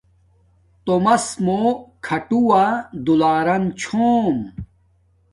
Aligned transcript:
تومس 0.85 1.25
موں 1.45 1.67
کھاٹووہ 2.05 2.63
دولارم 3.05 3.63
چھوم 3.81 4.37